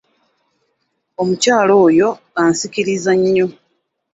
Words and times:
Omukyala 1.21 1.73
oyo 1.85 2.09
asikiriza 2.43 3.11
nnyo. 3.19 3.47